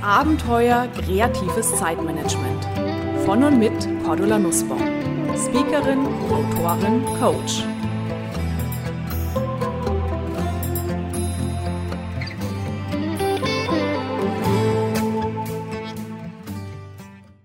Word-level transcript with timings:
Abenteuer 0.00 0.88
kreatives 0.88 1.76
Zeitmanagement. 1.76 2.64
Von 3.26 3.42
und 3.44 3.58
mit 3.58 3.72
Cordula 4.04 4.38
Nussbaum. 4.38 4.80
Speakerin, 5.36 6.06
Autorin, 6.30 7.04
Coach. 7.20 7.64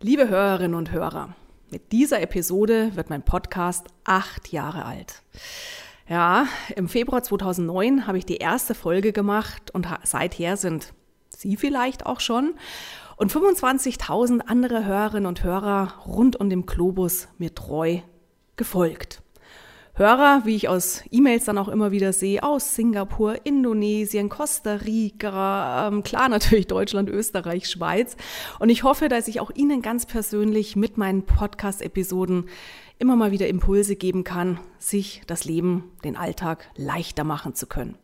Liebe 0.02 0.29
Hörerinnen 0.29 0.75
und 0.75 0.91
Hörer, 0.91 1.36
mit 1.70 1.91
dieser 1.91 2.21
Episode 2.21 2.95
wird 2.95 3.09
mein 3.09 3.23
Podcast 3.23 3.88
acht 4.05 4.52
Jahre 4.54 4.86
alt. 4.86 5.21
Ja, 6.07 6.48
im 6.75 6.88
Februar 6.88 7.23
2009 7.23 8.07
habe 8.07 8.18
ich 8.18 8.25
die 8.25 8.38
erste 8.38 8.73
Folge 8.73 9.11
gemacht 9.11 9.71
und 9.71 9.88
seither 10.04 10.55
sind 10.55 10.93
Sie 11.38 11.55
vielleicht 11.55 12.07
auch 12.07 12.19
schon 12.19 12.55
und 13.16 13.31
25.000 13.31 14.39
andere 14.48 14.85
Hörerinnen 14.85 15.27
und 15.27 15.43
Hörer 15.43 15.93
rund 16.07 16.35
um 16.39 16.49
den 16.49 16.66
Globus 16.66 17.27
mir 17.38 17.53
treu 17.53 17.99
gefolgt. 18.55 19.21
Hörer, 19.93 20.41
wie 20.45 20.55
ich 20.55 20.67
aus 20.67 21.03
E-Mails 21.12 21.45
dann 21.45 21.59
auch 21.59 21.67
immer 21.67 21.91
wieder 21.91 22.12
sehe, 22.12 22.41
aus 22.41 22.73
Singapur, 22.73 23.45
Indonesien, 23.45 24.29
Costa 24.29 24.76
Rica, 24.76 25.88
ähm, 25.88 26.02
klar 26.02 26.27
natürlich 26.27 26.65
Deutschland, 26.65 27.07
Österreich, 27.07 27.70
Schweiz. 27.70 28.15
Und 28.57 28.70
ich 28.70 28.81
hoffe, 28.81 29.07
dass 29.07 29.27
ich 29.27 29.40
auch 29.40 29.51
Ihnen 29.54 29.84
ganz 29.84 30.07
persönlich 30.07 30.76
mit 30.76 30.98
meinen 30.98 31.23
Podcast-Episoden 31.23 32.45
immer 32.98 33.15
mal 33.15 33.31
wieder 33.31 33.48
Impulse 33.48 33.95
geben 33.95 34.23
kann, 34.23 34.59
sich 34.79 35.21
das 35.27 35.45
Leben, 35.45 35.91
den 36.04 36.15
Alltag 36.15 36.70
leichter 36.76 37.23
machen 37.23 37.54
zu 37.54 37.67
können. 37.67 37.95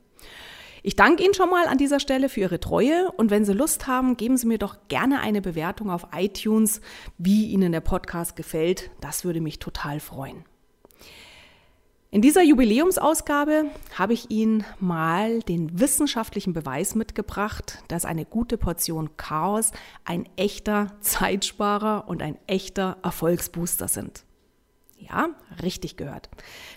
Ich 0.86 0.98
danke 0.98 1.24
Ihnen 1.24 1.34
schon 1.34 1.50
mal 1.50 1.68
an 1.68 1.78
dieser 1.78 2.02
Stelle 2.02 2.28
für 2.28 2.42
Ihre 2.42 2.60
Treue 2.60 3.10
und 3.14 3.32
wenn 3.32 3.46
Sie 3.46 3.54
Lust 3.54 3.88
haben, 3.88 4.18
geben 4.18 4.36
Sie 4.36 4.46
mir 4.46 4.58
doch 4.58 4.76
gerne 4.90 5.22
eine 5.22 5.42
Bewertung 5.42 5.90
auf 5.90 6.08
iTunes, 6.14 6.82
wie 7.18 7.46
Ihnen 7.52 7.72
der 7.72 7.80
Podcast 7.80 8.36
gefällt. 8.36 8.92
Das 9.00 9.24
würde 9.24 9.40
mich 9.40 9.60
total 9.60 10.02
freuen. 10.02 10.44
In 12.12 12.22
dieser 12.22 12.44
Jubiläumsausgabe 12.44 13.68
habe 13.98 14.12
ich 14.12 14.30
Ihnen 14.30 14.66
mal 14.82 15.40
den 15.40 15.80
wissenschaftlichen 15.80 16.52
Beweis 16.52 16.96
mitgebracht, 16.96 17.82
dass 17.88 18.04
eine 18.04 18.26
gute 18.26 18.58
Portion 18.58 19.16
Chaos 19.16 19.72
ein 20.04 20.28
echter 20.36 20.98
Zeitsparer 21.00 22.10
und 22.10 22.22
ein 22.22 22.38
echter 22.46 22.98
Erfolgsbooster 23.04 23.88
sind. 23.88 24.26
Ja, 25.10 25.30
richtig 25.62 25.98
gehört. 25.98 26.30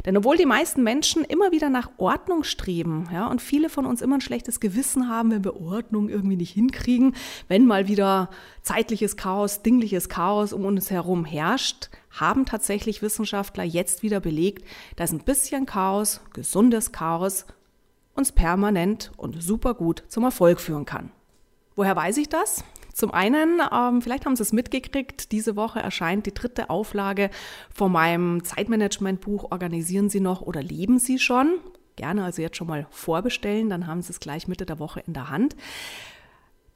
Denn 0.05 0.17
obwohl 0.17 0.37
die 0.37 0.47
meisten 0.47 0.83
Menschen 0.83 1.25
immer 1.25 1.53
wieder 1.53 1.69
nach 1.69 1.91
Ordnung 1.97 2.43
streben, 2.43 3.09
ja, 3.13 3.27
und 3.29 3.41
viele 3.41 3.69
von 3.69 3.87
uns 3.87 4.03
immer 4.03 4.17
ein 4.17 4.21
schlechtes 4.21 4.59
Gewissen 4.59 5.09
haben, 5.09 5.31
wenn 5.31 5.45
wir 5.45 5.61
Ordnung 5.61 6.09
irgendwie 6.09 6.37
nicht 6.37 6.53
hinkriegen, 6.53 7.15
wenn 7.49 7.67
mal 7.67 7.89
wieder 7.89 8.31
zeitliches 8.63 9.17
Chaos, 9.17 9.63
dingliches 9.63 10.09
Chaos 10.09 10.53
um 10.53 10.65
uns 10.65 10.91
herum 10.91 11.25
herrscht, 11.25 11.91
haben 12.11 12.47
tatsächlich 12.47 13.03
Wissenschaftler 13.03 13.65
jetzt 13.65 14.03
wieder 14.03 14.21
belegt, 14.21 14.67
dass 14.97 15.13
ein 15.13 15.21
bisschen 15.21 15.67
Chaos, 15.67 16.21
gesundes 16.33 16.93
Chaos, 16.93 17.47
uns 18.15 18.33
permanent 18.33 19.13
und 19.17 19.41
super 19.43 19.75
gut 19.75 20.03
zum 20.09 20.25
Erfolg 20.25 20.61
führen 20.61 20.87
kann. 20.87 21.11
Woher 21.77 21.95
weiß 21.95 22.17
ich 22.17 22.29
das? 22.29 22.65
Zum 22.97 23.11
einen, 23.11 23.61
ähm, 23.71 24.01
vielleicht 24.01 24.25
haben 24.25 24.37
Sie 24.37 24.43
es 24.43 24.55
mitgekriegt, 24.55 25.31
diese 25.31 25.55
Woche 25.55 25.81
erscheint 25.81 26.25
die 26.25 26.33
dritte 26.33 26.71
Auflage 26.71 27.29
von 27.71 27.93
meinem 27.93 28.43
Zeitmanagement-Buch 28.43 29.53
Organisieren 29.53 30.09
Sie 30.09 30.21
noch 30.21 30.41
oder 30.41 30.63
leben 30.63 30.99
Sie 30.99 31.19
schon? 31.19 31.59
Gerne 31.97 32.25
also 32.25 32.41
jetzt 32.41 32.57
schon 32.57 32.69
mal 32.69 32.87
vorbestellen, 32.89 33.69
dann 33.69 33.87
haben 33.87 34.01
Sie 34.01 34.13
es 34.13 34.19
gleich 34.19 34.49
Mitte 34.49 34.65
der 34.65 34.79
Woche 34.79 35.01
in 35.07 35.13
der 35.13 35.29
Hand. 35.29 35.57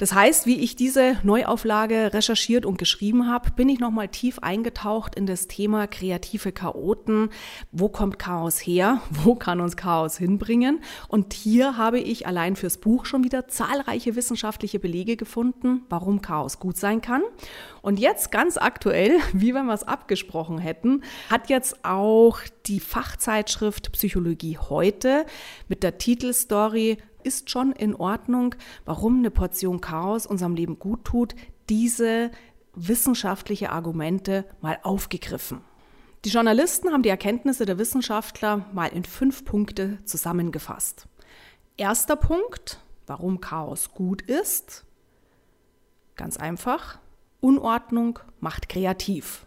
Das 0.00 0.14
heißt, 0.14 0.46
wie 0.46 0.60
ich 0.60 0.76
diese 0.76 1.18
Neuauflage 1.24 2.14
recherchiert 2.14 2.64
und 2.64 2.78
geschrieben 2.78 3.28
habe, 3.28 3.50
bin 3.50 3.68
ich 3.68 3.80
nochmal 3.80 4.08
tief 4.08 4.38
eingetaucht 4.38 5.14
in 5.14 5.26
das 5.26 5.46
Thema 5.46 5.86
kreative 5.86 6.52
Chaoten. 6.52 7.28
Wo 7.70 7.90
kommt 7.90 8.18
Chaos 8.18 8.60
her? 8.60 9.02
Wo 9.10 9.34
kann 9.34 9.60
uns 9.60 9.76
Chaos 9.76 10.16
hinbringen? 10.16 10.80
Und 11.08 11.34
hier 11.34 11.76
habe 11.76 11.98
ich 11.98 12.26
allein 12.26 12.56
fürs 12.56 12.78
Buch 12.78 13.04
schon 13.04 13.24
wieder 13.24 13.46
zahlreiche 13.48 14.16
wissenschaftliche 14.16 14.78
Belege 14.78 15.18
gefunden, 15.18 15.82
warum 15.90 16.22
Chaos 16.22 16.58
gut 16.60 16.78
sein 16.78 17.02
kann. 17.02 17.20
Und 17.82 17.98
jetzt 17.98 18.32
ganz 18.32 18.56
aktuell, 18.56 19.18
wie 19.34 19.52
wenn 19.52 19.66
wir 19.66 19.74
es 19.74 19.84
abgesprochen 19.84 20.56
hätten, 20.56 21.02
hat 21.28 21.50
jetzt 21.50 21.84
auch 21.84 22.38
die 22.64 22.80
Fachzeitschrift 22.80 23.92
Psychologie 23.92 24.56
heute 24.56 25.26
mit 25.68 25.82
der 25.82 25.98
Titelstory 25.98 26.96
ist 27.24 27.50
schon 27.50 27.72
in 27.72 27.94
Ordnung, 27.94 28.54
warum 28.84 29.18
eine 29.18 29.30
Portion 29.30 29.80
Chaos 29.80 30.26
unserem 30.26 30.54
Leben 30.54 30.78
gut 30.78 31.04
tut, 31.04 31.34
diese 31.68 32.30
wissenschaftliche 32.74 33.70
Argumente 33.70 34.44
mal 34.60 34.78
aufgegriffen. 34.82 35.60
Die 36.24 36.30
Journalisten 36.30 36.92
haben 36.92 37.02
die 37.02 37.08
Erkenntnisse 37.08 37.64
der 37.64 37.78
Wissenschaftler 37.78 38.66
mal 38.72 38.88
in 38.88 39.04
fünf 39.04 39.44
Punkte 39.44 39.98
zusammengefasst. 40.04 41.06
Erster 41.76 42.16
Punkt, 42.16 42.80
warum 43.06 43.40
Chaos 43.40 43.92
gut 43.92 44.20
ist. 44.22 44.84
Ganz 46.16 46.36
einfach, 46.36 46.98
Unordnung 47.40 48.18
macht 48.38 48.68
kreativ. 48.68 49.46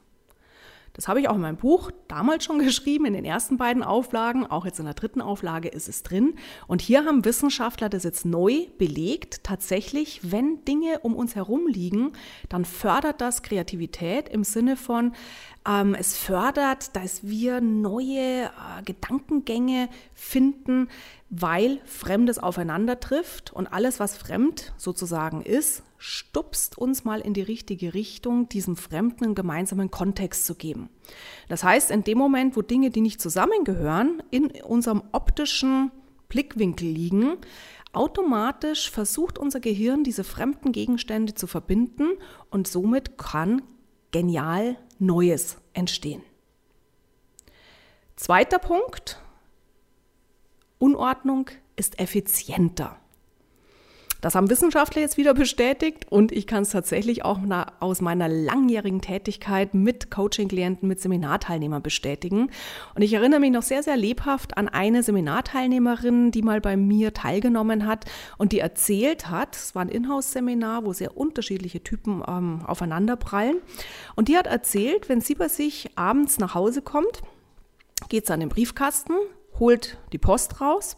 Das 0.93 1.07
habe 1.07 1.19
ich 1.19 1.27
auch 1.27 1.35
in 1.35 1.41
meinem 1.41 1.57
Buch 1.57 1.91
damals 2.07 2.45
schon 2.45 2.59
geschrieben, 2.65 3.05
in 3.05 3.13
den 3.13 3.25
ersten 3.25 3.57
beiden 3.57 3.83
Auflagen. 3.83 4.45
Auch 4.45 4.65
jetzt 4.65 4.79
in 4.79 4.85
der 4.85 4.93
dritten 4.93 5.21
Auflage 5.21 5.67
ist 5.69 5.89
es 5.89 6.03
drin. 6.03 6.35
Und 6.67 6.81
hier 6.81 7.05
haben 7.05 7.25
Wissenschaftler 7.25 7.89
das 7.89 8.03
jetzt 8.03 8.25
neu 8.25 8.67
belegt. 8.77 9.43
Tatsächlich, 9.43 10.31
wenn 10.31 10.63
Dinge 10.65 10.99
um 10.99 11.15
uns 11.15 11.35
herum 11.35 11.67
liegen, 11.67 12.13
dann 12.49 12.63
fördert 12.63 13.21
das 13.21 13.41
Kreativität 13.41 14.29
im 14.29 14.43
Sinne 14.43 14.77
von, 14.77 15.13
ähm, 15.67 15.95
es 15.95 16.17
fördert, 16.17 16.95
dass 16.95 17.23
wir 17.23 17.61
neue 17.61 18.45
äh, 18.45 18.49
Gedankengänge 18.85 19.89
finden, 20.13 20.89
weil 21.29 21.79
Fremdes 21.85 22.37
aufeinander 22.37 22.99
trifft 22.99 23.53
und 23.53 23.67
alles, 23.67 23.99
was 23.99 24.17
fremd 24.17 24.73
sozusagen 24.77 25.41
ist, 25.41 25.83
stupst 25.97 26.77
uns 26.77 27.05
mal 27.05 27.21
in 27.21 27.33
die 27.33 27.41
richtige 27.41 27.93
Richtung, 27.93 28.49
diesem 28.49 28.75
Fremden 28.75 29.23
einen 29.23 29.35
gemeinsamen 29.35 29.89
Kontext 29.89 30.45
zu 30.45 30.55
geben. 30.55 30.89
Das 31.47 31.63
heißt, 31.63 31.91
in 31.91 32.03
dem 32.03 32.17
Moment, 32.17 32.57
wo 32.57 32.61
Dinge, 32.61 32.89
die 32.89 33.01
nicht 33.01 33.21
zusammengehören, 33.21 34.21
in 34.31 34.51
unserem 34.63 35.01
optischen 35.13 35.91
Blickwinkel 36.27 36.87
liegen, 36.87 37.37
automatisch 37.93 38.91
versucht 38.91 39.37
unser 39.37 39.59
Gehirn, 39.61 40.03
diese 40.03 40.23
fremden 40.23 40.71
Gegenstände 40.71 41.35
zu 41.35 41.47
verbinden 41.47 42.09
und 42.49 42.67
somit 42.67 43.17
kann 43.17 43.61
genial 44.11 44.77
Neues 45.05 45.57
entstehen. 45.73 46.23
Zweiter 48.15 48.59
Punkt, 48.59 49.21
Unordnung 50.79 51.49
ist 51.75 51.99
effizienter. 51.99 52.99
Das 54.23 54.35
haben 54.35 54.49
Wissenschaftler 54.49 55.01
jetzt 55.01 55.17
wieder 55.17 55.33
bestätigt 55.33 56.05
und 56.09 56.31
ich 56.31 56.47
kann 56.47 56.63
es 56.63 56.69
tatsächlich 56.69 57.25
auch 57.25 57.39
aus 57.81 57.99
meiner 57.99 58.29
langjährigen 58.29 59.01
Tätigkeit 59.01 59.73
mit 59.73 60.11
Coaching-Klienten, 60.11 60.87
mit 60.87 61.01
Seminarteilnehmern 61.01 61.83
bestätigen. 61.83 62.49
Und 62.95 63.01
ich 63.01 63.11
erinnere 63.11 63.41
mich 63.41 63.51
noch 63.51 63.63
sehr, 63.63 63.83
sehr 63.83 63.97
lebhaft 63.97 64.55
an 64.55 64.69
eine 64.69 65.03
Seminarteilnehmerin, 65.03 66.31
die 66.31 66.41
mal 66.41 66.61
bei 66.61 66.77
mir 66.77 67.13
teilgenommen 67.13 67.85
hat 67.85 68.05
und 68.37 68.53
die 68.53 68.59
erzählt 68.59 69.29
hat, 69.29 69.57
es 69.57 69.75
war 69.75 69.81
ein 69.81 69.89
Inhouse-Seminar, 69.89 70.85
wo 70.85 70.93
sehr 70.93 71.17
unterschiedliche 71.17 71.83
Typen 71.83 72.23
ähm, 72.25 72.61
aufeinanderprallen. 72.65 73.57
Und 74.15 74.29
die 74.29 74.37
hat 74.37 74.47
erzählt, 74.47 75.09
wenn 75.09 75.19
sie 75.19 75.35
bei 75.35 75.49
sich 75.49 75.89
abends 75.97 76.39
nach 76.39 76.55
Hause 76.55 76.81
kommt, 76.81 77.23
geht 78.07 78.27
sie 78.27 78.33
an 78.33 78.39
den 78.39 78.47
Briefkasten, 78.47 79.15
holt 79.59 79.97
die 80.13 80.17
Post 80.17 80.61
raus, 80.61 80.95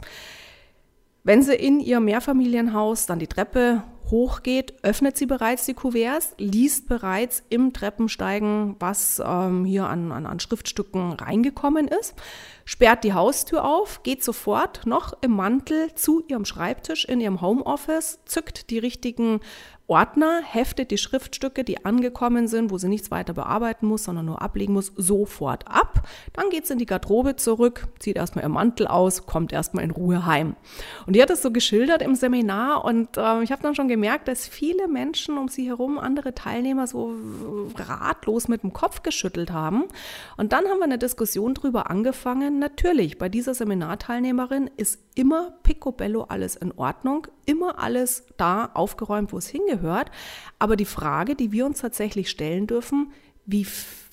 wenn 1.25 1.41
sie 1.41 1.55
in 1.55 1.79
ihr 1.79 1.99
Mehrfamilienhaus 1.99 3.07
dann 3.07 3.17
die 3.17 3.27
Treppe 3.27 3.83
hochgeht, 4.11 4.75
öffnet 4.83 5.17
sie 5.17 5.25
bereits 5.25 5.65
die 5.65 5.73
Kuverts, 5.73 6.35
liest 6.37 6.87
bereits 6.87 7.41
im 7.49 7.73
Treppensteigen, 7.73 8.75
was 8.77 9.19
ähm, 9.25 9.65
hier 9.65 9.87
an, 9.87 10.11
an, 10.11 10.27
an 10.27 10.39
Schriftstücken 10.39 11.13
reingekommen 11.13 11.87
ist, 11.87 12.13
sperrt 12.63 13.03
die 13.03 13.13
Haustür 13.13 13.65
auf, 13.65 14.03
geht 14.03 14.23
sofort 14.23 14.85
noch 14.85 15.13
im 15.21 15.31
Mantel 15.31 15.93
zu 15.95 16.23
ihrem 16.27 16.45
Schreibtisch 16.45 17.05
in 17.05 17.19
ihrem 17.19 17.41
Homeoffice, 17.41 18.19
zückt 18.25 18.69
die 18.69 18.77
richtigen 18.77 19.39
Ordner 19.87 20.41
heftet 20.43 20.89
die 20.89 20.97
Schriftstücke, 20.97 21.63
die 21.63 21.85
angekommen 21.85 22.47
sind, 22.47 22.71
wo 22.71 22.79
sie 22.79 22.87
nichts 22.87 23.11
weiter 23.11 23.33
bearbeiten 23.33 23.85
muss, 23.85 24.05
sondern 24.05 24.25
nur 24.25 24.41
ablegen 24.41 24.73
muss, 24.73 24.91
sofort 24.95 25.67
ab. 25.67 26.07
Dann 26.33 26.49
geht 26.49 26.65
sie 26.65 26.73
in 26.73 26.79
die 26.79 26.87
Garderobe 26.87 27.35
zurück, 27.35 27.87
zieht 27.99 28.15
erstmal 28.15 28.45
ihr 28.45 28.49
Mantel 28.49 28.87
aus, 28.87 29.27
kommt 29.27 29.53
erstmal 29.53 29.83
in 29.83 29.91
Ruhe 29.91 30.25
heim. 30.25 30.55
Und 31.05 31.15
die 31.15 31.21
hat 31.21 31.29
es 31.29 31.43
so 31.43 31.51
geschildert 31.51 32.01
im 32.01 32.15
Seminar 32.15 32.83
und 32.83 33.17
äh, 33.17 33.43
ich 33.43 33.51
habe 33.51 33.61
dann 33.61 33.75
schon 33.75 33.87
gemerkt, 33.87 34.27
dass 34.27 34.47
viele 34.47 34.87
Menschen 34.87 35.37
um 35.37 35.49
sie 35.49 35.67
herum, 35.67 35.99
andere 35.99 36.33
Teilnehmer 36.33 36.87
so 36.87 37.13
ratlos 37.75 38.47
mit 38.47 38.63
dem 38.63 38.73
Kopf 38.73 39.03
geschüttelt 39.03 39.51
haben. 39.51 39.83
Und 40.35 40.51
dann 40.51 40.65
haben 40.65 40.79
wir 40.79 40.85
eine 40.85 40.97
Diskussion 40.97 41.53
darüber 41.53 41.91
angefangen. 41.91 42.57
Natürlich, 42.57 43.19
bei 43.19 43.29
dieser 43.29 43.53
Seminarteilnehmerin 43.53 44.71
ist 44.77 44.99
immer 45.13 45.51
picobello 45.61 46.23
alles 46.23 46.55
in 46.55 46.71
Ordnung, 46.71 47.27
immer 47.45 47.77
alles 47.79 48.25
da 48.37 48.71
aufgeräumt, 48.73 49.31
wo 49.31 49.37
es 49.37 49.47
hingehört 49.47 49.74
gehört. 49.77 50.11
Aber 50.59 50.75
die 50.75 50.85
Frage, 50.85 51.35
die 51.35 51.51
wir 51.51 51.65
uns 51.65 51.79
tatsächlich 51.79 52.29
stellen 52.29 52.67
dürfen, 52.67 53.11
wie 53.45 53.67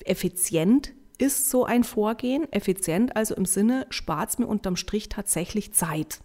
effizient 0.05 0.93
ist 1.17 1.49
so 1.49 1.65
ein 1.65 1.83
Vorgehen? 1.83 2.51
Effizient 2.51 3.15
also 3.15 3.35
im 3.35 3.45
Sinne, 3.45 3.87
spart 3.89 4.31
es 4.31 4.39
mir 4.39 4.47
unterm 4.47 4.75
Strich 4.75 5.09
tatsächlich 5.09 5.73
Zeit. 5.73 6.19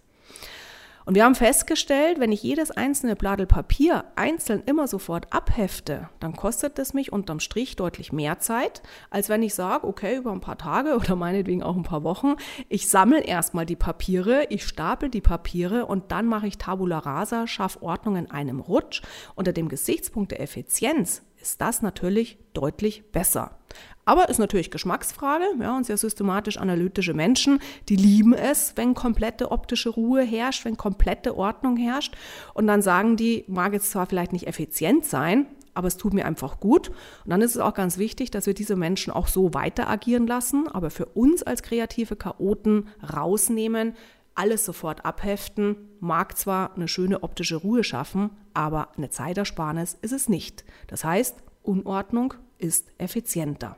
Und 1.09 1.15
wir 1.15 1.25
haben 1.25 1.33
festgestellt, 1.33 2.19
wenn 2.19 2.31
ich 2.31 2.43
jedes 2.43 2.69
einzelne 2.69 3.15
Bladel 3.15 3.47
Papier 3.47 4.03
einzeln 4.15 4.61
immer 4.67 4.87
sofort 4.87 5.33
abhefte, 5.33 6.07
dann 6.19 6.35
kostet 6.35 6.77
es 6.77 6.93
mich 6.93 7.11
unterm 7.11 7.39
Strich 7.39 7.75
deutlich 7.75 8.13
mehr 8.13 8.37
Zeit, 8.37 8.83
als 9.09 9.27
wenn 9.27 9.41
ich 9.41 9.55
sage, 9.55 9.87
okay, 9.87 10.17
über 10.17 10.31
ein 10.31 10.39
paar 10.39 10.59
Tage 10.59 10.95
oder 10.95 11.15
meinetwegen 11.15 11.63
auch 11.63 11.75
ein 11.75 11.81
paar 11.81 12.03
Wochen, 12.03 12.35
ich 12.67 12.89
sammle 12.89 13.21
erstmal 13.21 13.65
die 13.65 13.75
Papiere, 13.75 14.45
ich 14.51 14.63
stapel 14.67 15.09
die 15.09 15.19
Papiere 15.19 15.87
und 15.87 16.11
dann 16.11 16.27
mache 16.27 16.45
ich 16.45 16.59
Tabula 16.59 16.99
rasa, 16.99 17.47
schaffe 17.47 17.81
Ordnung 17.81 18.15
in 18.15 18.29
einem 18.29 18.59
Rutsch. 18.59 19.01
Unter 19.33 19.51
dem 19.51 19.67
Gesichtspunkt 19.67 20.29
der 20.29 20.41
Effizienz 20.41 21.23
ist 21.41 21.61
das 21.61 21.81
natürlich 21.81 22.37
deutlich 22.53 23.11
besser. 23.11 23.57
Aber 24.05 24.29
ist 24.29 24.39
natürlich 24.39 24.71
Geschmacksfrage. 24.71 25.45
Ja, 25.59 25.77
und 25.77 25.85
sehr 25.85 25.97
systematisch-analytische 25.97 27.13
Menschen, 27.13 27.59
die 27.89 27.95
lieben 27.95 28.33
es, 28.33 28.73
wenn 28.75 28.95
komplette 28.95 29.51
optische 29.51 29.89
Ruhe 29.89 30.23
herrscht, 30.23 30.65
wenn 30.65 30.77
komplette 30.77 31.37
Ordnung 31.37 31.77
herrscht. 31.77 32.15
Und 32.55 32.65
dann 32.65 32.81
sagen 32.81 33.17
die, 33.17 33.45
mag 33.47 33.73
jetzt 33.73 33.91
zwar 33.91 34.07
vielleicht 34.07 34.33
nicht 34.33 34.47
effizient 34.47 35.05
sein, 35.05 35.45
aber 35.75 35.87
es 35.87 35.97
tut 35.97 36.13
mir 36.13 36.25
einfach 36.25 36.59
gut. 36.59 36.89
Und 36.89 37.29
dann 37.29 37.41
ist 37.41 37.55
es 37.55 37.61
auch 37.61 37.75
ganz 37.75 37.97
wichtig, 37.97 38.31
dass 38.31 38.47
wir 38.47 38.55
diese 38.55 38.75
Menschen 38.75 39.13
auch 39.13 39.27
so 39.27 39.53
weiter 39.53 39.87
agieren 39.87 40.25
lassen, 40.25 40.67
aber 40.67 40.89
für 40.89 41.05
uns 41.05 41.43
als 41.43 41.61
kreative 41.61 42.15
Chaoten 42.15 42.87
rausnehmen, 43.13 43.93
alles 44.39 44.63
sofort 44.63 45.03
abheften, 45.03 45.75
mag 45.99 46.37
zwar 46.37 46.73
eine 46.73 46.87
schöne 46.87 47.23
optische 47.23 47.57
Ruhe 47.57 47.83
schaffen, 47.83 48.29
aber 48.53 48.89
eine 48.97 49.09
Zeitersparnis 49.09 49.97
ist 50.01 50.13
es 50.13 50.29
nicht. 50.29 50.63
Das 50.87 51.03
heißt, 51.03 51.35
Unordnung 51.61 52.33
ist 52.57 52.87
effizienter. 52.97 53.77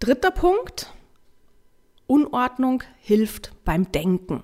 Dritter 0.00 0.30
Punkt, 0.30 0.94
Unordnung 2.06 2.82
hilft 3.00 3.52
beim 3.64 3.92
Denken. 3.92 4.42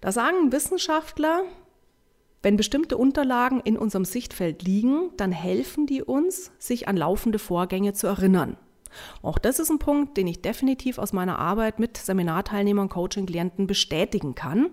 Da 0.00 0.10
sagen 0.10 0.50
Wissenschaftler, 0.50 1.44
wenn 2.40 2.56
bestimmte 2.56 2.96
Unterlagen 2.96 3.60
in 3.60 3.76
unserem 3.76 4.06
Sichtfeld 4.06 4.62
liegen, 4.62 5.10
dann 5.18 5.32
helfen 5.32 5.86
die 5.86 6.02
uns, 6.02 6.50
sich 6.58 6.88
an 6.88 6.96
laufende 6.96 7.38
Vorgänge 7.38 7.92
zu 7.92 8.06
erinnern. 8.06 8.56
Auch 9.22 9.38
das 9.38 9.58
ist 9.58 9.70
ein 9.70 9.78
Punkt, 9.78 10.16
den 10.16 10.26
ich 10.26 10.42
definitiv 10.42 10.98
aus 10.98 11.12
meiner 11.12 11.38
Arbeit 11.38 11.78
mit 11.78 11.96
Seminarteilnehmern, 11.96 12.88
Coaching-Klienten 12.88 13.66
bestätigen 13.66 14.34
kann. 14.34 14.70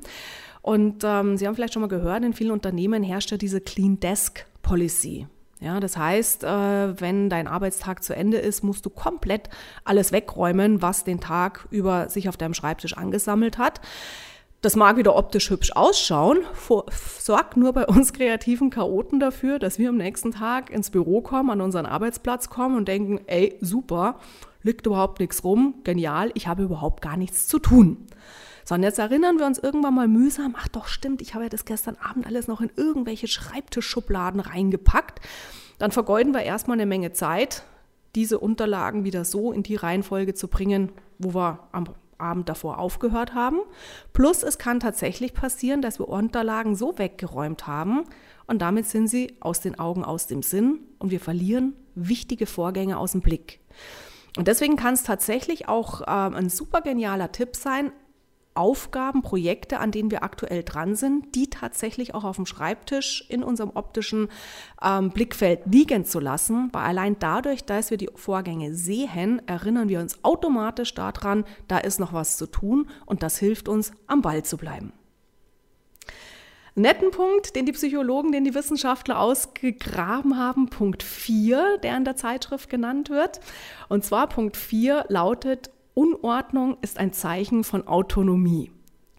Und 0.62 1.04
ähm, 1.04 1.38
Sie 1.38 1.48
haben 1.48 1.56
vielleicht 1.56 1.74
schon 1.74 1.81
mal 1.81 1.88
gehört, 1.88 2.24
in 2.24 2.33
vielen 2.33 2.51
Unternehmen 2.51 3.04
herrscht 3.04 3.31
ja 3.31 3.38
diese 3.38 3.62
Clean 3.62 4.00
Desk 4.00 4.45
Policy. 4.62 5.27
Ja, 5.62 5.81
das 5.81 5.98
heißt, 5.98 6.45
äh, 6.45 7.01
wenn 7.01 7.30
dein 7.30 7.48
Arbeitstag 7.48 8.01
zu 8.01 8.16
Ende 8.16 8.38
ist, 8.38 8.63
musst 8.63 8.86
du 8.86 8.89
komplett 8.89 9.50
alles 9.83 10.13
wegräumen, 10.13 10.81
was 10.81 11.04
den 11.04 11.19
Tag 11.19 11.68
über 11.69 12.07
sich 12.07 12.30
auf 12.30 12.38
deinem 12.38 12.54
Schreibtisch 12.54 12.95
angesammelt 12.95 13.57
hat. 13.57 13.81
Das 14.62 14.76
mag 14.76 14.98
wieder 14.98 15.16
optisch 15.16 15.50
hübsch 15.52 15.72
ausschauen, 15.72 16.40
sorgt 17.18 17.56
nur 17.56 17.72
bei 17.72 17.88
uns 17.88 18.12
kreativen 18.12 18.70
Chaoten 18.70 19.22
dafür, 19.22 19.58
dass 19.58 19.80
wir 19.80 19.88
am 19.88 19.96
nächsten 19.96 20.32
Tag 20.32 20.70
ins 20.70 20.90
Büro 20.90 21.22
kommen, 21.22 21.50
an 21.50 21.62
unseren 21.62 21.86
Arbeitsplatz 21.86 22.50
kommen 22.50 22.76
und 22.76 22.90
denken, 22.90 23.22
ey, 23.28 23.58
super, 23.62 24.20
liegt 24.62 24.86
überhaupt 24.86 25.22
nichts 25.22 25.46
rum, 25.46 25.76
genial, 25.86 26.32
ich 26.34 26.48
habe 26.48 26.64
überhaupt 26.64 27.02
gar 27.02 27.16
nichts 27.16 27.48
zu 27.48 27.60
tun. 27.60 28.06
Sondern 28.66 28.90
jetzt 28.90 29.00
erinnern 29.00 29.40
wir 29.40 29.46
uns 29.46 29.60
irgendwann 29.60 29.96
mal 29.96 30.10
mühsam, 30.10 30.56
ach 30.58 30.68
doch 30.68 30.88
stimmt, 30.88 31.22
ich 31.22 31.36
habe 31.36 31.46
ja 31.46 31.50
das 31.50 31.64
gestern 31.64 31.96
Abend 31.96 32.28
alles 32.28 32.50
noch 32.50 32.60
in 32.60 32.70
irgendwelche 32.76 33.30
Schreibtischschubladen 33.30 34.42
reingepackt. 34.42 35.22
Dann 35.78 35.92
vergeuden 35.92 36.34
wir 36.34 36.42
erstmal 36.42 36.76
eine 36.76 36.86
Menge 36.86 37.14
Zeit, 37.14 37.64
diese 38.14 38.40
Unterlagen 38.40 39.06
wieder 39.06 39.24
so 39.24 39.54
in 39.54 39.64
die 39.64 39.78
Reihenfolge 39.78 40.34
zu 40.34 40.50
bringen, 40.50 40.92
wo 41.18 41.34
wir 41.34 41.60
am 41.72 41.86
Abend 42.19 42.50
davor 42.50 42.80
aufgehört 42.80 43.33
haben. 43.33 43.60
Plus 44.13 44.44
es 44.44 44.57
kann 44.57 44.80
tatsächlich 44.80 45.33
passieren, 45.33 45.81
dass 45.81 46.00
wir 46.00 46.07
Unterlagen 46.07 46.75
so 46.75 46.98
weggeräumt 46.98 47.68
haben 47.68 48.04
und 48.48 48.62
damit 48.62 48.88
sind 48.88 49.07
sie 49.07 49.38
aus 49.39 49.62
den 49.62 49.80
Augen, 49.80 50.04
aus 50.04 50.27
dem 50.27 50.44
Sinn 50.44 50.80
und 50.98 51.12
wir 51.12 51.19
verlieren 51.19 51.74
wichtige 51.95 52.45
Vorgänge 52.45 52.98
aus 52.98 53.13
dem 53.13 53.21
Blick. 53.21 53.60
Und 54.38 54.48
deswegen 54.48 54.75
kann 54.75 54.94
es 54.94 55.04
tatsächlich 55.04 55.68
auch 55.68 56.01
äh, 56.01 56.06
ein 56.06 56.50
super 56.50 56.81
genialer 56.81 57.31
Tipp 57.31 57.56
sein, 57.56 57.92
Aufgaben, 58.54 59.22
Projekte, 59.22 59.80
an 59.80 59.92
denen 59.92 60.12
wir 60.12 60.24
aktuell 60.24 60.63
dran 60.63 60.96
sind, 60.96 61.36
die 61.36 61.50
tatsächlich 61.50 62.13
auch 62.13 62.24
auf 62.24 62.36
dem 62.36 62.46
Schreibtisch 62.46 63.25
in 63.30 63.44
unserem 63.44 63.72
optischen 63.74 64.28
ähm, 64.84 65.12
Blickfeld 65.12 65.62
liegen 65.66 66.06
zu 66.06 66.19
lassen. 66.19 66.69
Weil 66.74 66.84
allein 66.84 67.16
dadurch, 67.19 67.63
dass 67.63 67.92
wir 67.92 67.98
die 67.98 68.10
Vorgänge 68.16 68.74
sehen, 68.74 69.42
erinnern 69.48 69.90
wir 69.90 70.00
uns 70.00 70.24
automatisch 70.24 70.94
daran, 70.94 71.46
da 71.68 71.78
ist 71.78 72.00
noch 72.00 72.13
was 72.13 72.38
zu 72.38 72.48
tun 72.48 72.90
und 73.06 73.24
das 73.24 73.38
hilft 73.38 73.69
uns, 73.69 73.92
am 74.07 74.22
Ball 74.22 74.44
zu 74.44 74.57
bleiben. 74.57 74.92
Netten 76.75 77.12
Punkt, 77.12 77.56
den 77.56 77.66
die 77.66 77.74
Psychologen, 77.74 78.31
den 78.31 78.45
die 78.45 78.56
Wissenschaftler 78.56 79.19
ausgegraben 79.19 80.38
haben, 80.38 80.69
Punkt 80.69 81.04
4, 81.04 81.78
der 81.84 81.98
in 81.98 82.06
der 82.06 82.16
Zeitschrift 82.16 82.69
genannt 82.69 83.10
wird. 83.10 83.42
Und 83.90 84.06
zwar 84.06 84.28
Punkt 84.28 84.56
4 84.56 85.06
lautet 85.10 85.72
Unordnung 86.00 86.78
ist 86.81 86.98
ein 86.98 87.12
Zeichen 87.12 87.66
von 87.66 87.86
Autonomie. 87.86 88.72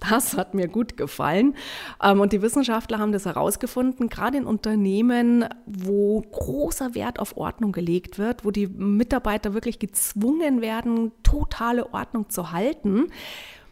Das 0.09 0.35
hat 0.35 0.55
mir 0.55 0.67
gut 0.67 0.97
gefallen. 0.97 1.55
Ähm, 2.03 2.21
und 2.21 2.33
die 2.33 2.41
Wissenschaftler 2.41 2.99
haben 2.99 3.13
das 3.13 3.27
herausgefunden, 3.27 4.09
gerade 4.09 4.39
in 4.39 4.47
Unternehmen, 4.47 5.45
wo 5.67 6.23
großer 6.23 6.95
Wert 6.95 7.21
auf 7.21 7.37
Ordnung 7.37 7.73
gelegt 7.73 8.19
wird, 8.19 8.47
wo 8.47 8.51
die 8.51 8.67
Mitarbeiter 8.67 9.53
wirklich 9.53 9.79
gezwungen 9.79 10.63
werden, 10.63 11.13
totale 11.23 11.93
Ordnung 11.93 12.31
zu 12.31 12.51
halten, 12.51 13.09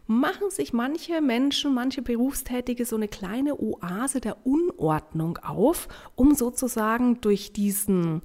machen 0.06 0.50
sich 0.50 0.74
manche 0.74 1.22
Menschen, 1.22 1.72
manche 1.72 2.02
Berufstätige 2.02 2.84
so 2.84 2.96
eine 2.96 3.08
kleine 3.08 3.58
Oase 3.58 4.20
der 4.20 4.46
Unordnung 4.46 5.38
auf, 5.38 5.88
um 6.14 6.34
sozusagen 6.34 7.22
durch 7.22 7.54
diesen 7.54 8.20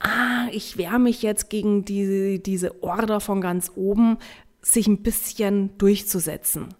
ah, 0.00 0.48
ich 0.50 0.76
wehre 0.76 0.98
mich 0.98 1.22
jetzt 1.22 1.50
gegen 1.50 1.84
die, 1.84 2.42
diese 2.42 2.82
Order 2.82 3.20
von 3.20 3.40
ganz 3.40 3.72
oben, 3.76 4.18
sich 4.60 4.86
ein 4.86 5.02
bisschen 5.02 5.76
durchzusetzen. 5.78 6.74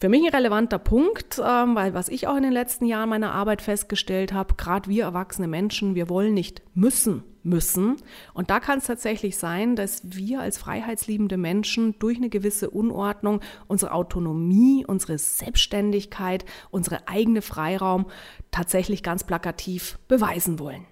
Für 0.00 0.08
mich 0.08 0.24
ein 0.24 0.34
relevanter 0.34 0.80
Punkt, 0.80 1.38
ähm, 1.38 1.76
weil 1.76 1.94
was 1.94 2.08
ich 2.08 2.26
auch 2.26 2.36
in 2.36 2.42
den 2.42 2.50
letzten 2.52 2.86
Jahren 2.86 3.08
meiner 3.08 3.32
Arbeit 3.32 3.62
festgestellt 3.62 4.32
habe, 4.32 4.54
gerade 4.56 4.90
wir 4.90 5.04
erwachsene 5.04 5.46
Menschen, 5.46 5.94
wir 5.94 6.08
wollen 6.08 6.34
nicht 6.34 6.60
müssen, 6.74 7.22
müssen. 7.44 7.98
Und 8.34 8.50
da 8.50 8.58
kann 8.58 8.78
es 8.78 8.86
tatsächlich 8.86 9.36
sein, 9.36 9.76
dass 9.76 10.00
wir 10.04 10.40
als 10.40 10.58
freiheitsliebende 10.58 11.36
Menschen 11.36 12.00
durch 12.00 12.16
eine 12.16 12.30
gewisse 12.30 12.70
Unordnung 12.70 13.42
unsere 13.68 13.92
Autonomie, 13.92 14.84
unsere 14.84 15.18
Selbstständigkeit, 15.18 16.44
unsere 16.72 17.06
eigene 17.06 17.40
Freiraum 17.40 18.06
tatsächlich 18.50 19.04
ganz 19.04 19.22
plakativ 19.22 20.00
beweisen 20.08 20.58
wollen. 20.58 20.84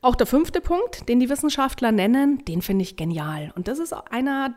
Auch 0.00 0.14
der 0.14 0.26
fünfte 0.26 0.60
Punkt, 0.60 1.08
den 1.08 1.18
die 1.18 1.28
Wissenschaftler 1.28 1.90
nennen, 1.90 2.44
den 2.44 2.62
finde 2.62 2.82
ich 2.82 2.96
genial. 2.96 3.52
Und 3.56 3.68
das 3.68 3.78
ist 3.78 3.92
einer 3.92 4.54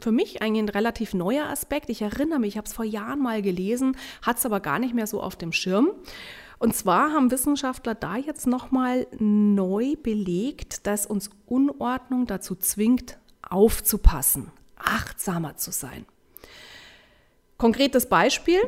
für 0.00 0.12
mich 0.12 0.40
eigentlich 0.40 0.62
ein 0.62 0.68
relativ 0.70 1.12
neuer 1.12 1.46
Aspekt. 1.46 1.90
Ich 1.90 2.00
erinnere 2.00 2.38
mich, 2.38 2.50
ich 2.50 2.56
habe 2.56 2.66
es 2.66 2.72
vor 2.72 2.86
Jahren 2.86 3.20
mal 3.20 3.42
gelesen, 3.42 3.96
hat 4.22 4.38
es 4.38 4.46
aber 4.46 4.60
gar 4.60 4.78
nicht 4.78 4.94
mehr 4.94 5.06
so 5.06 5.20
auf 5.20 5.36
dem 5.36 5.52
Schirm. 5.52 5.90
Und 6.58 6.74
zwar 6.74 7.12
haben 7.12 7.30
Wissenschaftler 7.30 7.94
da 7.94 8.16
jetzt 8.16 8.46
nochmal 8.46 9.06
neu 9.18 9.96
belegt, 9.96 10.86
dass 10.86 11.06
uns 11.06 11.28
Unordnung 11.44 12.26
dazu 12.26 12.54
zwingt, 12.54 13.18
aufzupassen, 13.42 14.50
achtsamer 14.76 15.56
zu 15.56 15.70
sein. 15.72 16.06
Konkretes 17.58 18.08
Beispiel, 18.08 18.60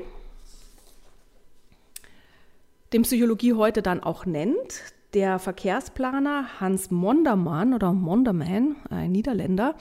den 2.92 3.02
Psychologie 3.02 3.54
heute 3.54 3.80
dann 3.80 4.02
auch 4.02 4.26
nennt, 4.26 4.93
der 5.14 5.38
Verkehrsplaner 5.38 6.47
Hans 6.61 6.90
Mondermann 6.90 7.73
oder 7.73 7.92
Monderman, 7.92 8.76
ein 8.90 9.12
Niederländer, 9.12 9.76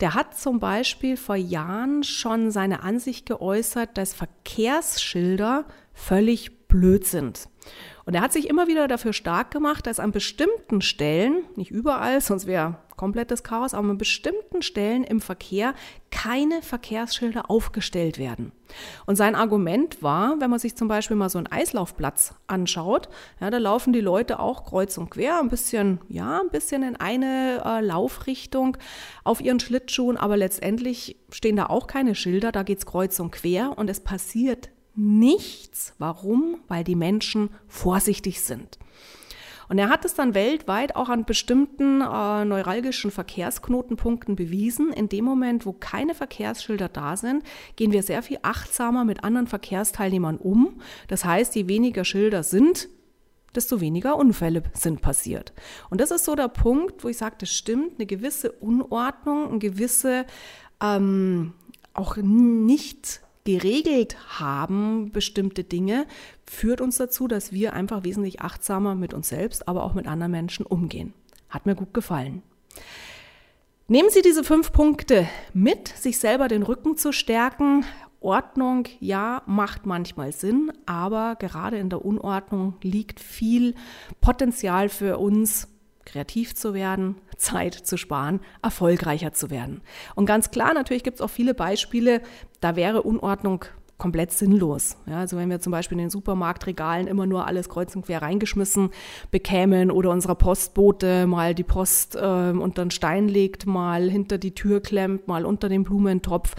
der 0.00 0.14
hat 0.14 0.36
zum 0.36 0.58
Beispiel 0.58 1.16
vor 1.16 1.36
Jahren 1.36 2.02
schon 2.02 2.50
seine 2.50 2.82
Ansicht 2.82 3.26
geäußert, 3.26 3.98
dass 3.98 4.14
Verkehrsschilder 4.14 5.66
völlig 5.92 6.66
blöd 6.66 7.06
sind. 7.06 7.48
Und 8.10 8.16
er 8.16 8.22
hat 8.22 8.32
sich 8.32 8.50
immer 8.50 8.66
wieder 8.66 8.88
dafür 8.88 9.12
stark 9.12 9.52
gemacht, 9.52 9.86
dass 9.86 10.00
an 10.00 10.10
bestimmten 10.10 10.80
Stellen, 10.80 11.44
nicht 11.54 11.70
überall, 11.70 12.20
sonst 12.20 12.48
wäre 12.48 12.78
komplettes 12.96 13.44
Chaos, 13.44 13.72
aber 13.72 13.88
an 13.88 13.98
bestimmten 13.98 14.62
Stellen 14.62 15.04
im 15.04 15.20
Verkehr 15.20 15.74
keine 16.10 16.60
Verkehrsschilder 16.60 17.48
aufgestellt 17.48 18.18
werden. 18.18 18.50
Und 19.06 19.14
sein 19.14 19.36
Argument 19.36 20.02
war, 20.02 20.40
wenn 20.40 20.50
man 20.50 20.58
sich 20.58 20.74
zum 20.74 20.88
Beispiel 20.88 21.16
mal 21.16 21.28
so 21.28 21.38
einen 21.38 21.46
Eislaufplatz 21.46 22.34
anschaut, 22.48 23.08
ja, 23.40 23.48
da 23.48 23.58
laufen 23.58 23.92
die 23.92 24.00
Leute 24.00 24.40
auch 24.40 24.64
kreuz 24.64 24.98
und 24.98 25.10
quer, 25.10 25.38
ein 25.38 25.48
bisschen, 25.48 26.00
ja, 26.08 26.40
ein 26.40 26.50
bisschen 26.50 26.82
in 26.82 26.96
eine 26.96 27.62
äh, 27.64 27.80
Laufrichtung 27.80 28.76
auf 29.22 29.40
ihren 29.40 29.60
Schlittschuhen, 29.60 30.16
aber 30.16 30.36
letztendlich 30.36 31.16
stehen 31.30 31.54
da 31.54 31.66
auch 31.66 31.86
keine 31.86 32.16
Schilder, 32.16 32.50
da 32.50 32.64
geht 32.64 32.78
es 32.78 32.86
kreuz 32.86 33.20
und 33.20 33.30
quer 33.30 33.78
und 33.78 33.88
es 33.88 34.00
passiert 34.00 34.68
nichts. 34.94 35.94
Warum? 35.98 36.60
Weil 36.68 36.84
die 36.84 36.96
Menschen 36.96 37.50
vorsichtig 37.68 38.40
sind. 38.40 38.78
Und 39.70 39.78
er 39.78 39.88
hat 39.88 40.04
es 40.04 40.14
dann 40.14 40.34
weltweit 40.34 40.96
auch 40.96 41.08
an 41.08 41.24
bestimmten 41.24 42.00
äh, 42.00 42.44
neuralgischen 42.44 43.12
Verkehrsknotenpunkten 43.12 44.34
bewiesen. 44.34 44.92
In 44.92 45.08
dem 45.08 45.24
Moment, 45.24 45.64
wo 45.64 45.72
keine 45.72 46.16
Verkehrsschilder 46.16 46.88
da 46.88 47.16
sind, 47.16 47.44
gehen 47.76 47.92
wir 47.92 48.02
sehr 48.02 48.24
viel 48.24 48.40
achtsamer 48.42 49.04
mit 49.04 49.22
anderen 49.22 49.46
Verkehrsteilnehmern 49.46 50.38
um. 50.38 50.80
Das 51.06 51.24
heißt, 51.24 51.54
je 51.54 51.68
weniger 51.68 52.04
Schilder 52.04 52.42
sind, 52.42 52.88
desto 53.54 53.80
weniger 53.80 54.16
Unfälle 54.16 54.64
sind 54.72 55.02
passiert. 55.02 55.52
Und 55.88 56.00
das 56.00 56.10
ist 56.10 56.24
so 56.24 56.34
der 56.34 56.48
Punkt, 56.48 57.04
wo 57.04 57.08
ich 57.08 57.18
sage, 57.18 57.36
das 57.38 57.50
stimmt, 57.50 57.94
eine 57.98 58.06
gewisse 58.06 58.50
Unordnung, 58.50 59.50
eine 59.50 59.58
gewisse 59.60 60.26
ähm, 60.82 61.52
auch 61.94 62.16
nicht 62.16 63.20
geregelt 63.52 64.16
haben, 64.40 65.10
bestimmte 65.12 65.64
Dinge, 65.64 66.06
führt 66.44 66.80
uns 66.80 66.96
dazu, 66.96 67.26
dass 67.26 67.52
wir 67.52 67.72
einfach 67.72 68.04
wesentlich 68.04 68.40
achtsamer 68.40 68.94
mit 68.94 69.14
uns 69.14 69.28
selbst, 69.28 69.66
aber 69.66 69.84
auch 69.84 69.94
mit 69.94 70.06
anderen 70.06 70.32
Menschen 70.32 70.66
umgehen. 70.66 71.12
Hat 71.48 71.66
mir 71.66 71.74
gut 71.74 71.92
gefallen. 71.94 72.42
Nehmen 73.88 74.10
Sie 74.10 74.22
diese 74.22 74.44
fünf 74.44 74.70
Punkte 74.72 75.26
mit, 75.52 75.88
sich 75.88 76.18
selber 76.18 76.46
den 76.46 76.62
Rücken 76.62 76.96
zu 76.96 77.12
stärken. 77.12 77.84
Ordnung, 78.20 78.86
ja, 79.00 79.42
macht 79.46 79.86
manchmal 79.86 80.32
Sinn, 80.32 80.70
aber 80.86 81.36
gerade 81.36 81.78
in 81.78 81.88
der 81.88 82.04
Unordnung 82.04 82.74
liegt 82.82 83.18
viel 83.18 83.74
Potenzial 84.20 84.88
für 84.90 85.18
uns, 85.18 85.66
kreativ 86.04 86.54
zu 86.54 86.74
werden, 86.74 87.16
Zeit 87.36 87.74
zu 87.74 87.96
sparen, 87.96 88.40
erfolgreicher 88.62 89.32
zu 89.32 89.50
werden. 89.50 89.82
Und 90.14 90.26
ganz 90.26 90.50
klar, 90.50 90.74
natürlich 90.74 91.04
gibt 91.04 91.16
es 91.16 91.20
auch 91.20 91.30
viele 91.30 91.54
Beispiele, 91.54 92.22
da 92.60 92.76
wäre 92.76 93.02
Unordnung 93.02 93.64
komplett 94.00 94.32
sinnlos. 94.32 94.96
Ja, 95.06 95.18
also 95.18 95.36
wenn 95.36 95.50
wir 95.50 95.60
zum 95.60 95.70
Beispiel 95.70 95.96
in 95.98 96.04
den 96.04 96.10
Supermarktregalen 96.10 97.06
immer 97.06 97.26
nur 97.26 97.46
alles 97.46 97.68
kreuz 97.68 97.94
und 97.94 98.06
quer 98.06 98.22
reingeschmissen 98.22 98.90
bekämen 99.30 99.92
oder 99.92 100.10
unserer 100.10 100.34
Postbote 100.34 101.28
mal 101.28 101.54
die 101.54 101.62
Post 101.62 102.16
äh, 102.16 102.18
unter 102.50 102.84
den 102.84 102.90
Stein 102.90 103.28
legt, 103.28 103.66
mal 103.66 104.10
hinter 104.10 104.38
die 104.38 104.54
Tür 104.54 104.80
klemmt, 104.80 105.28
mal 105.28 105.44
unter 105.44 105.68
den 105.68 105.84
Blumentopf, 105.84 106.56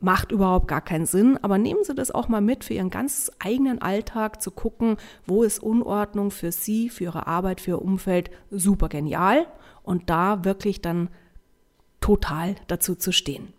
macht 0.00 0.30
überhaupt 0.30 0.68
gar 0.68 0.82
keinen 0.82 1.06
Sinn. 1.06 1.38
Aber 1.42 1.58
nehmen 1.58 1.82
Sie 1.82 1.94
das 1.94 2.12
auch 2.12 2.28
mal 2.28 2.42
mit 2.42 2.64
für 2.64 2.74
Ihren 2.74 2.90
ganz 2.90 3.32
eigenen 3.38 3.80
Alltag 3.80 4.40
zu 4.42 4.50
gucken, 4.50 4.98
wo 5.26 5.42
ist 5.42 5.62
Unordnung 5.62 6.30
für 6.30 6.52
Sie, 6.52 6.90
für 6.90 7.04
Ihre 7.04 7.26
Arbeit, 7.26 7.60
für 7.60 7.72
Ihr 7.72 7.82
Umfeld 7.82 8.30
super 8.50 8.88
genial 8.88 9.46
und 9.82 10.10
da 10.10 10.44
wirklich 10.44 10.82
dann 10.82 11.08
total 12.00 12.54
dazu 12.68 12.94
zu 12.94 13.12
stehen. 13.12 13.55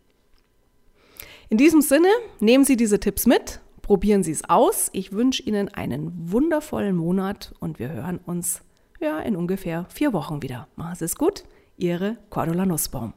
In 1.50 1.58
diesem 1.58 1.80
Sinne, 1.82 2.10
nehmen 2.42 2.66
Sie 2.66 2.76
diese 2.76 3.00
Tipps 3.00 3.26
mit, 3.26 3.62
probieren 3.82 4.22
Sie 4.22 4.32
es 4.32 4.50
aus. 4.50 4.90
Ich 4.92 5.14
wünsche 5.14 5.42
Ihnen 5.44 5.70
einen 5.70 6.12
wundervollen 6.30 6.98
Monat 6.98 7.54
und 7.62 7.80
wir 7.80 7.90
hören 7.90 8.20
uns 8.26 8.62
ja, 9.00 9.20
in 9.20 9.38
ungefähr 9.38 9.86
vier 9.88 10.12
Wochen 10.12 10.42
wieder. 10.42 10.68
Machen 10.76 10.96
Sie 10.96 11.06
es 11.06 11.16
gut, 11.16 11.46
Ihre 11.78 12.18
Cordula 12.30 12.66
Nussbaum. 12.66 13.14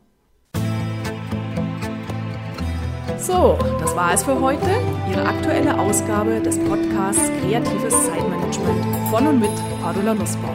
So, 3.18 3.58
das 3.80 3.96
war 3.96 4.14
es 4.14 4.22
für 4.22 4.40
heute. 4.40 4.70
Ihre 5.10 5.26
aktuelle 5.26 5.76
Ausgabe 5.76 6.40
des 6.40 6.56
Podcasts 6.58 7.28
Kreatives 7.40 8.06
Zeitmanagement 8.06 9.10
von 9.10 9.26
und 9.26 9.40
mit 9.40 9.50
Cordula 9.82 10.14
Nussbaum. 10.14 10.54